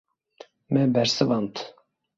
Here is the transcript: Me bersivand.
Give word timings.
Me 0.77 0.87
bersivand. 0.97 1.53